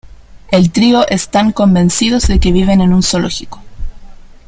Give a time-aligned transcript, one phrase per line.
[0.49, 3.61] El trio están convencidos de que viven en un zoológico.